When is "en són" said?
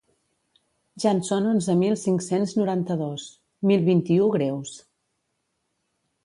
1.15-1.49